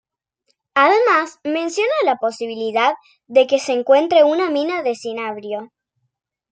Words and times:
Además 0.73 1.39
menciona 1.43 1.93
la 2.05 2.15
posibilidad 2.15 2.95
de 3.27 3.45
que 3.45 3.59
se 3.59 3.73
encuentre 3.73 4.23
una 4.23 4.49
mina 4.49 4.81
de 4.81 4.95
cinabrio. 4.95 5.71